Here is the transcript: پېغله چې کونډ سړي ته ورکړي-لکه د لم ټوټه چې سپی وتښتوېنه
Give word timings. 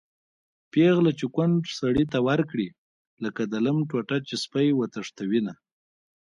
پېغله 0.71 1.11
چې 1.19 1.25
کونډ 1.35 1.61
سړي 1.79 2.05
ته 2.13 2.17
ورکړي-لکه 2.29 3.41
د 3.51 3.53
لم 3.65 3.77
ټوټه 3.89 4.17
چې 4.27 4.35
سپی 4.43 4.67
وتښتوېنه 4.73 5.53